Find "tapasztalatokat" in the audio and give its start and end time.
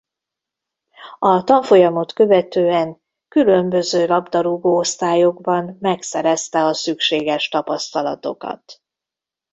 7.49-8.81